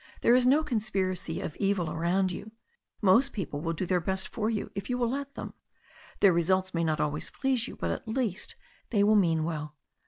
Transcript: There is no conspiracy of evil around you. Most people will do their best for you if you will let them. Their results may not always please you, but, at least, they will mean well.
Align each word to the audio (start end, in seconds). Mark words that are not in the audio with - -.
There 0.21 0.33
is 0.33 0.47
no 0.47 0.63
conspiracy 0.63 1.39
of 1.41 1.55
evil 1.57 1.91
around 1.91 2.31
you. 2.31 2.53
Most 3.03 3.33
people 3.33 3.61
will 3.61 3.73
do 3.73 3.85
their 3.85 3.99
best 4.01 4.27
for 4.27 4.49
you 4.49 4.71
if 4.73 4.89
you 4.89 4.97
will 4.97 5.09
let 5.11 5.35
them. 5.35 5.53
Their 6.21 6.33
results 6.33 6.73
may 6.73 6.83
not 6.83 6.99
always 6.99 7.29
please 7.29 7.67
you, 7.67 7.75
but, 7.75 7.91
at 7.91 8.07
least, 8.07 8.55
they 8.89 9.03
will 9.03 9.15
mean 9.15 9.43
well. 9.43 9.75